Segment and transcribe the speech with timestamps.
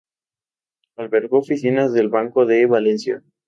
[0.97, 3.21] Albergó oficinas del Banco de Valencia.